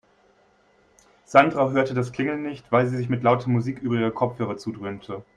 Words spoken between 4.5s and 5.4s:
zudröhnte.